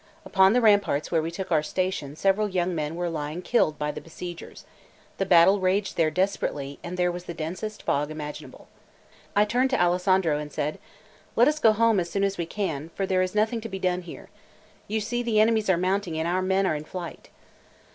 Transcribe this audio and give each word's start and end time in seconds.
Upon 0.25 0.53
the 0.53 0.61
ramparts 0.61 1.11
where 1.11 1.21
we 1.21 1.29
took 1.29 1.51
our 1.51 1.61
station 1.61 2.15
several 2.15 2.49
young 2.49 2.73
men 2.73 2.95
were 2.95 3.07
lying 3.07 3.43
killed 3.43 3.77
by 3.77 3.91
the 3.91 4.01
besiegers; 4.01 4.65
the 5.19 5.27
battle 5.27 5.59
raged 5.59 5.95
there 5.95 6.09
desperately, 6.09 6.79
and 6.83 6.97
there 6.97 7.11
was 7.11 7.25
the 7.25 7.35
densest 7.35 7.83
fog 7.83 8.09
imaginable. 8.09 8.67
I 9.35 9.45
turned 9.45 9.69
to 9.69 9.79
Alessandro 9.79 10.39
and 10.39 10.51
said: 10.51 10.79
"Let 11.35 11.47
us 11.47 11.59
go 11.59 11.71
home 11.71 11.99
as 11.99 12.09
soon 12.09 12.23
as 12.23 12.39
we 12.39 12.47
can, 12.47 12.89
for 12.95 13.05
there 13.05 13.21
is 13.21 13.35
nothing 13.35 13.61
to 13.61 13.69
be 13.69 13.77
done 13.77 14.01
here; 14.01 14.29
you 14.87 15.01
see 15.01 15.21
the 15.21 15.39
enemies 15.39 15.69
are 15.69 15.77
mounting, 15.77 16.17
and 16.17 16.27
our 16.27 16.41
men 16.41 16.65
are 16.65 16.73
in 16.75 16.83
flight." 16.83 17.29